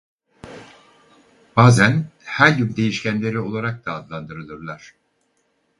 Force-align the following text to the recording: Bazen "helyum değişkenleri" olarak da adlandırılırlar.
Bazen 1.55 2.07
"helyum 2.25 2.75
değişkenleri" 2.75 3.39
olarak 3.39 3.85
da 3.85 3.93
adlandırılırlar. 3.93 4.93